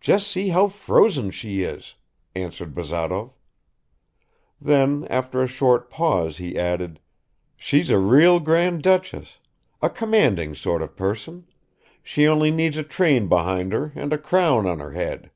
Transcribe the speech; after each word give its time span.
Just 0.00 0.28
see 0.30 0.48
how 0.48 0.68
frozen 0.68 1.30
she 1.30 1.60
is!" 1.62 1.94
answered 2.34 2.74
Bazaroy; 2.74 3.32
then 4.58 5.06
after 5.10 5.42
a 5.42 5.46
short 5.46 5.90
pause 5.90 6.38
he 6.38 6.58
added, 6.58 7.00
"She's 7.54 7.90
a 7.90 7.98
real 7.98 8.40
Grand 8.40 8.80
Duchess, 8.82 9.40
a 9.82 9.90
commanding 9.90 10.54
sort 10.54 10.80
of 10.80 10.96
person; 10.96 11.46
she 12.02 12.26
only 12.26 12.50
needs 12.50 12.78
a 12.78 12.82
train 12.82 13.28
behind 13.28 13.74
her, 13.74 13.92
and 13.94 14.10
a 14.10 14.16
crown 14.16 14.64
on 14.66 14.78
her 14.80 14.92
head." 14.92 15.30